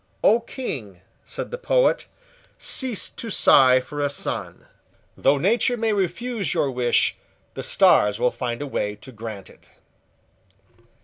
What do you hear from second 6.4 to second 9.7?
your wish, the stars will find a way to grant it."